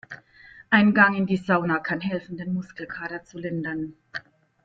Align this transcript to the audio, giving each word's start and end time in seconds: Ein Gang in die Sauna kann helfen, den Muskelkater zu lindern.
Ein 0.71 0.95
Gang 0.95 1.13
in 1.15 1.27
die 1.27 1.37
Sauna 1.37 1.77
kann 1.77 2.01
helfen, 2.01 2.35
den 2.35 2.55
Muskelkater 2.55 3.23
zu 3.23 3.37
lindern. 3.37 3.93